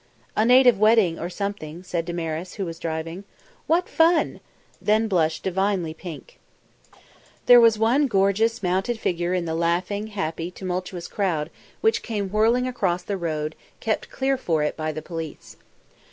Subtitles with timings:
[0.35, 3.23] "A native wedding, or something," said Damaris, who was driving.
[3.67, 4.39] "What fun!"
[4.81, 6.39] then blushed divinely pink.
[7.45, 11.51] There was one gorgeous mounted figure in the laughing, happy, tumultuous crowd
[11.81, 15.55] which came whirling across the road kept clear for it by the police.